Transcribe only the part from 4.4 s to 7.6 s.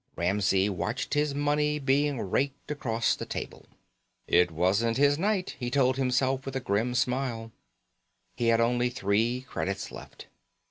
wasn't his night, he told himself with a grim smile.